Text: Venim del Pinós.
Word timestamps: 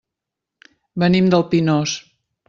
Venim 1.03 1.29
del 1.35 1.45
Pinós. 1.51 1.93